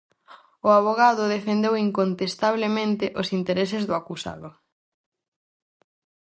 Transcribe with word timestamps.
O 0.67 0.69
avogado 0.79 1.23
defendeu 1.35 1.73
incontestablemente 1.87 3.05
os 3.21 3.27
intereses 3.39 3.83
do 3.85 3.93
acusado. 4.01 4.49